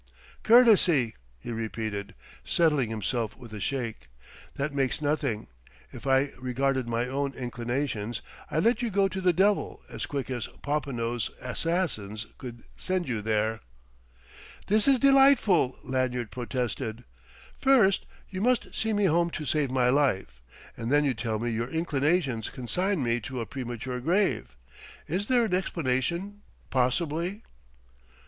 [0.41, 4.09] "Courtesy!" he repeated, settling himself with a shake.
[4.55, 5.45] "That makes nothing.
[5.91, 10.31] If I regarded my own inclinations, I'd let you go to the devil as quick
[10.31, 13.59] as Popinot's assassins could send you there!"
[14.65, 17.03] "This is delightful!" Lanyard protested.
[17.59, 20.41] "First you must see me home to save my life,
[20.75, 24.57] and then you tell me your inclinations consign me to a premature grave.
[25.07, 26.41] Is there an explanation,
[26.71, 27.43] possibly?"